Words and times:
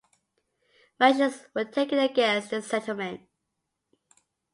Measures 0.99 1.45
were 1.53 1.63
taken 1.63 1.99
against 1.99 2.49
the 2.49 2.59
settlement. 2.63 3.21